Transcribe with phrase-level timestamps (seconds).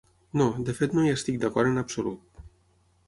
[0.39, 2.45] No, de fet no hi estic d'acord en absolut.